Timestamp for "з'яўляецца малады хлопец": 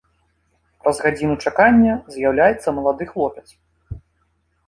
2.15-3.47